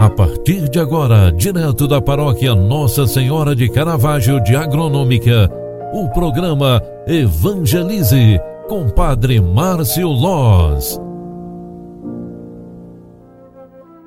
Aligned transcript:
A 0.00 0.08
partir 0.08 0.68
de 0.68 0.78
agora, 0.78 1.32
direto 1.32 1.88
da 1.88 2.00
paróquia 2.00 2.54
Nossa 2.54 3.04
Senhora 3.04 3.52
de 3.52 3.68
Caravaggio 3.68 4.40
de 4.44 4.54
Agronômica, 4.54 5.50
o 5.92 6.08
programa 6.10 6.80
Evangelize 7.04 8.38
com 8.68 8.88
Padre 8.88 9.40
Márcio 9.40 10.06
Loz. 10.06 11.00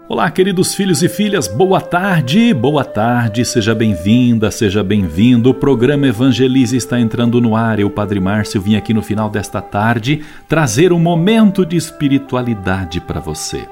Olá, 0.07 0.31
queridos 0.31 0.73
filhos 0.73 1.03
e 1.03 1.09
filhas, 1.09 1.49
boa 1.49 1.81
tarde, 1.81 2.53
boa 2.53 2.85
tarde, 2.85 3.43
seja 3.43 3.75
bem-vinda, 3.75 4.49
seja 4.49 4.81
bem-vindo. 4.81 5.49
O 5.49 5.53
programa 5.53 6.07
Evangelize 6.07 6.77
está 6.77 7.01
entrando 7.01 7.41
no 7.41 7.53
ar. 7.53 7.81
Eu, 7.81 7.89
Padre 7.89 8.21
Márcio, 8.21 8.61
vim 8.61 8.77
aqui 8.77 8.93
no 8.93 9.01
final 9.01 9.29
desta 9.29 9.61
tarde 9.61 10.21
trazer 10.47 10.93
um 10.93 10.99
momento 10.99 11.65
de 11.65 11.75
espiritualidade 11.75 13.01
para 13.01 13.19
você. 13.19 13.67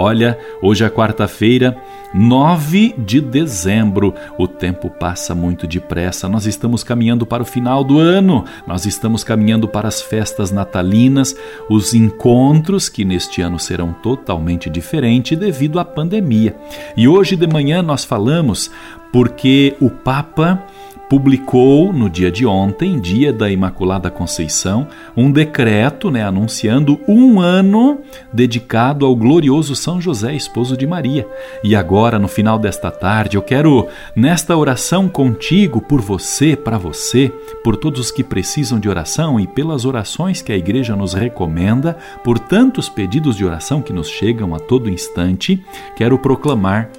Olha, 0.00 0.38
hoje 0.62 0.84
é 0.84 0.88
quarta-feira, 0.88 1.76
9 2.14 2.94
de 2.98 3.20
dezembro. 3.20 4.14
O 4.38 4.46
tempo 4.46 4.88
passa 4.88 5.34
muito 5.34 5.66
depressa. 5.66 6.28
Nós 6.28 6.46
estamos 6.46 6.84
caminhando 6.84 7.26
para 7.26 7.42
o 7.42 7.44
final 7.44 7.82
do 7.82 7.98
ano. 7.98 8.44
Nós 8.64 8.86
estamos 8.86 9.24
caminhando 9.24 9.66
para 9.66 9.88
as 9.88 10.00
festas 10.00 10.52
natalinas, 10.52 11.34
os 11.68 11.94
encontros 11.94 12.88
que 12.88 13.04
neste 13.04 13.42
ano 13.42 13.58
serão 13.58 13.92
totalmente 13.92 14.70
diferentes 14.70 15.36
devido 15.36 15.80
à 15.80 15.84
pandemia. 15.84 16.54
E 16.96 17.08
hoje 17.08 17.34
de 17.34 17.48
manhã 17.48 17.82
nós 17.82 18.04
falamos 18.04 18.70
porque 19.12 19.74
o 19.80 19.90
Papa 19.90 20.64
publicou 21.08 21.92
no 21.92 22.10
dia 22.10 22.30
de 22.30 22.44
ontem, 22.44 23.00
dia 23.00 23.32
da 23.32 23.50
Imaculada 23.50 24.10
Conceição, 24.10 24.86
um 25.16 25.30
decreto 25.30 26.10
né, 26.10 26.22
anunciando 26.22 27.00
um 27.08 27.40
ano 27.40 28.00
dedicado 28.32 29.06
ao 29.06 29.16
glorioso 29.16 29.74
São 29.74 30.00
José, 30.00 30.34
esposo 30.34 30.76
de 30.76 30.86
Maria. 30.86 31.26
E 31.64 31.74
agora, 31.74 32.18
no 32.18 32.28
final 32.28 32.58
desta 32.58 32.90
tarde, 32.90 33.36
eu 33.36 33.42
quero, 33.42 33.88
nesta 34.14 34.56
oração 34.56 35.08
contigo, 35.08 35.80
por 35.80 36.00
você, 36.00 36.54
para 36.54 36.76
você, 36.76 37.32
por 37.64 37.76
todos 37.76 38.00
os 38.00 38.10
que 38.10 38.22
precisam 38.22 38.78
de 38.78 38.88
oração 38.88 39.40
e 39.40 39.46
pelas 39.46 39.84
orações 39.84 40.42
que 40.42 40.52
a 40.52 40.56
Igreja 40.56 40.94
nos 40.94 41.14
recomenda, 41.14 41.96
por 42.22 42.38
tantos 42.38 42.88
pedidos 42.88 43.36
de 43.36 43.44
oração 43.44 43.80
que 43.80 43.92
nos 43.92 44.08
chegam 44.08 44.54
a 44.54 44.58
todo 44.58 44.90
instante, 44.90 45.64
quero 45.96 46.18
proclamar 46.18 46.90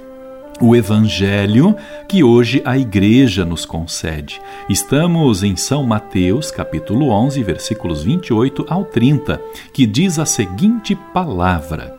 o 0.60 0.76
Evangelho 0.76 1.74
que 2.06 2.22
hoje 2.22 2.60
a 2.64 2.76
Igreja 2.76 3.44
nos 3.44 3.64
concede. 3.64 4.40
Estamos 4.68 5.42
em 5.42 5.56
São 5.56 5.82
Mateus, 5.82 6.50
capítulo 6.50 7.08
11, 7.08 7.42
versículos 7.42 8.02
28 8.02 8.66
ao 8.68 8.84
30, 8.84 9.40
que 9.72 9.86
diz 9.86 10.18
a 10.18 10.26
seguinte 10.26 10.94
palavra: 11.14 11.96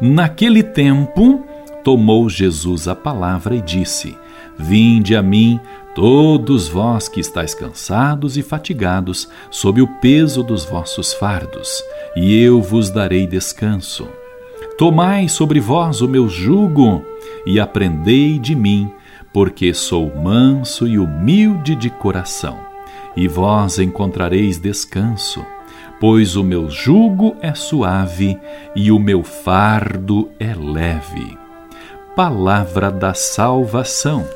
Naquele 0.00 0.62
tempo, 0.62 1.44
tomou 1.84 2.28
Jesus 2.28 2.88
a 2.88 2.94
palavra 2.94 3.54
e 3.54 3.60
disse: 3.60 4.16
Vinde 4.58 5.14
a 5.14 5.22
mim, 5.22 5.60
todos 5.94 6.66
vós 6.66 7.08
que 7.08 7.20
estáis 7.20 7.54
cansados 7.54 8.36
e 8.36 8.42
fatigados, 8.42 9.28
sob 9.50 9.80
o 9.80 9.86
peso 10.00 10.42
dos 10.42 10.64
vossos 10.64 11.12
fardos, 11.12 11.82
e 12.16 12.34
eu 12.42 12.60
vos 12.60 12.90
darei 12.90 13.26
descanso. 13.26 14.08
Tomai 14.76 15.28
sobre 15.28 15.60
vós 15.60 16.00
o 16.00 16.08
meu 16.08 16.28
jugo 16.28 17.04
e 17.46 17.60
aprendei 17.60 18.38
de 18.40 18.56
mim, 18.56 18.90
porque 19.32 19.72
sou 19.72 20.12
manso 20.16 20.86
e 20.86 20.98
humilde 20.98 21.76
de 21.76 21.90
coração, 21.90 22.58
e 23.16 23.28
vós 23.28 23.78
encontrareis 23.78 24.58
descanso, 24.58 25.44
pois 26.00 26.34
o 26.34 26.42
meu 26.42 26.68
jugo 26.68 27.36
é 27.40 27.54
suave 27.54 28.36
e 28.74 28.90
o 28.90 28.98
meu 28.98 29.22
fardo 29.22 30.28
é 30.40 30.52
leve. 30.54 31.38
Palavra 32.16 32.90
da 32.90 33.14
salvação. 33.14 34.26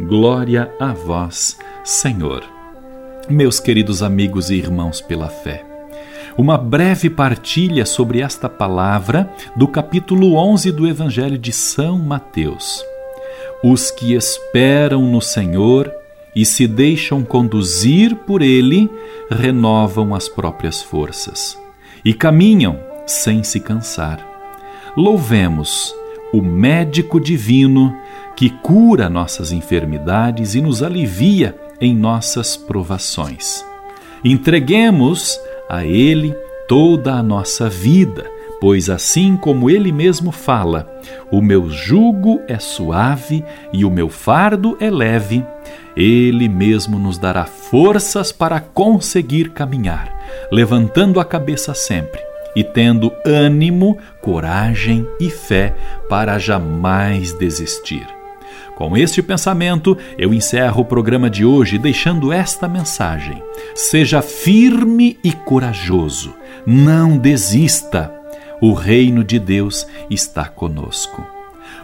Glória 0.00 0.70
a 0.78 0.92
vós, 0.92 1.58
Senhor. 1.82 2.42
Meus 3.30 3.58
queridos 3.58 4.02
amigos 4.02 4.50
e 4.50 4.56
irmãos 4.56 5.00
pela 5.00 5.28
fé, 5.28 5.64
uma 6.38 6.58
breve 6.58 7.08
partilha 7.08 7.86
sobre 7.86 8.20
esta 8.20 8.48
palavra 8.48 9.30
do 9.56 9.66
capítulo 9.66 10.34
11 10.36 10.70
do 10.70 10.86
Evangelho 10.86 11.38
de 11.38 11.52
São 11.52 11.98
Mateus. 11.98 12.84
Os 13.64 13.90
que 13.90 14.14
esperam 14.14 15.02
no 15.10 15.22
Senhor 15.22 15.90
e 16.34 16.44
se 16.44 16.66
deixam 16.66 17.24
conduzir 17.24 18.14
por 18.14 18.42
Ele 18.42 18.90
renovam 19.30 20.14
as 20.14 20.28
próprias 20.28 20.82
forças 20.82 21.58
e 22.04 22.12
caminham 22.12 22.78
sem 23.06 23.42
se 23.42 23.58
cansar. 23.58 24.20
Louvemos 24.94 25.94
o 26.32 26.42
médico 26.42 27.18
divino 27.18 27.96
que 28.36 28.50
cura 28.50 29.08
nossas 29.08 29.52
enfermidades 29.52 30.54
e 30.54 30.60
nos 30.60 30.82
alivia 30.82 31.56
em 31.80 31.96
nossas 31.96 32.56
provações. 32.56 33.64
Entreguemos 34.22 35.40
a 35.68 35.84
Ele 35.84 36.34
toda 36.68 37.14
a 37.14 37.22
nossa 37.22 37.68
vida, 37.68 38.24
pois 38.60 38.90
assim 38.90 39.36
como 39.36 39.70
Ele 39.70 39.92
mesmo 39.92 40.32
fala, 40.32 40.90
o 41.30 41.40
meu 41.40 41.70
jugo 41.70 42.40
é 42.48 42.58
suave 42.58 43.44
e 43.72 43.84
o 43.84 43.90
meu 43.90 44.08
fardo 44.08 44.76
é 44.80 44.90
leve, 44.90 45.44
Ele 45.96 46.48
mesmo 46.48 46.98
nos 46.98 47.18
dará 47.18 47.44
forças 47.44 48.32
para 48.32 48.60
conseguir 48.60 49.50
caminhar, 49.50 50.12
levantando 50.50 51.20
a 51.20 51.24
cabeça 51.24 51.74
sempre 51.74 52.20
e 52.56 52.64
tendo 52.64 53.12
ânimo, 53.24 53.98
coragem 54.22 55.06
e 55.20 55.28
fé 55.28 55.74
para 56.08 56.38
jamais 56.38 57.32
desistir. 57.34 58.06
Com 58.76 58.94
este 58.94 59.22
pensamento, 59.22 59.96
eu 60.18 60.34
encerro 60.34 60.82
o 60.82 60.84
programa 60.84 61.30
de 61.30 61.46
hoje 61.46 61.78
deixando 61.78 62.30
esta 62.30 62.68
mensagem: 62.68 63.42
Seja 63.74 64.20
firme 64.20 65.18
e 65.24 65.32
corajoso, 65.32 66.34
não 66.66 67.16
desista. 67.16 68.12
O 68.60 68.74
reino 68.74 69.24
de 69.24 69.38
Deus 69.38 69.86
está 70.10 70.46
conosco. 70.46 71.26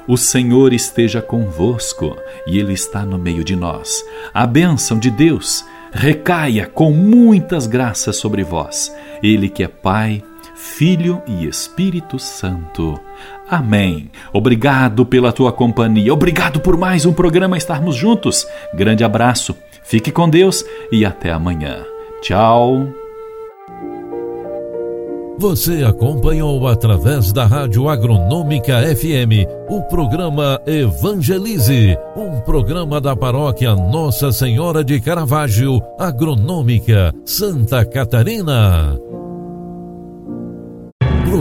O 0.06 0.18
Senhor 0.18 0.74
esteja 0.74 1.22
convosco 1.22 2.14
e 2.46 2.58
Ele 2.58 2.74
está 2.74 3.06
no 3.06 3.18
meio 3.18 3.42
de 3.42 3.56
nós. 3.56 4.04
A 4.34 4.46
bênção 4.46 4.98
de 4.98 5.10
Deus 5.10 5.64
recaia 5.92 6.66
com 6.66 6.92
muitas 6.92 7.66
graças 7.66 8.16
sobre 8.16 8.44
vós. 8.44 8.94
Ele 9.22 9.48
que 9.48 9.62
é 9.62 9.68
Pai, 9.68 10.22
Filho 10.62 11.20
e 11.26 11.44
Espírito 11.44 12.20
Santo. 12.20 12.98
Amém. 13.50 14.08
Obrigado 14.32 15.04
pela 15.04 15.32
tua 15.32 15.52
companhia. 15.52 16.14
Obrigado 16.14 16.60
por 16.60 16.76
mais 16.76 17.04
um 17.04 17.12
programa 17.12 17.58
estarmos 17.58 17.96
juntos. 17.96 18.46
Grande 18.72 19.02
abraço. 19.02 19.56
Fique 19.82 20.12
com 20.12 20.30
Deus 20.30 20.64
e 20.92 21.04
até 21.04 21.32
amanhã. 21.32 21.84
Tchau. 22.22 22.86
Você 25.36 25.82
acompanhou 25.82 26.68
através 26.68 27.32
da 27.32 27.44
Rádio 27.44 27.88
Agronômica 27.88 28.80
FM 28.94 29.44
o 29.68 29.82
programa 29.82 30.60
Evangelize, 30.64 31.96
um 32.16 32.40
programa 32.40 33.00
da 33.00 33.16
paróquia 33.16 33.74
Nossa 33.74 34.30
Senhora 34.30 34.84
de 34.84 35.00
Caravaggio, 35.00 35.82
Agronômica, 35.98 37.12
Santa 37.24 37.84
Catarina. 37.84 38.96